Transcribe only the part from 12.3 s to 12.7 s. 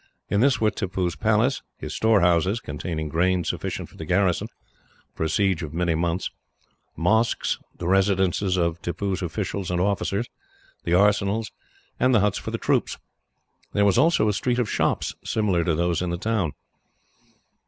for the